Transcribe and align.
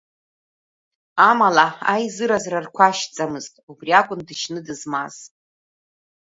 Амала 1.29 1.67
аизыразра 1.93 2.59
рқәашьӡамызт, 2.65 3.53
убри 3.71 3.91
акәын 3.99 4.21
дышьны 4.27 4.59
дызмаз. 4.65 5.15